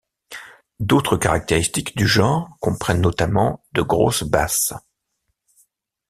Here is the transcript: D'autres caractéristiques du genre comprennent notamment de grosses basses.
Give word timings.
D'autres 0.79 1.15
caractéristiques 1.15 1.95
du 1.95 2.07
genre 2.07 2.57
comprennent 2.59 3.01
notamment 3.01 3.63
de 3.73 3.83
grosses 3.83 4.23
basses. 4.23 4.73